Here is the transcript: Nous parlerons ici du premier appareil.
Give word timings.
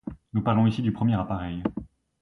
Nous 0.33 0.41
parlerons 0.41 0.65
ici 0.65 0.81
du 0.81 0.91
premier 0.91 1.13
appareil. 1.13 1.61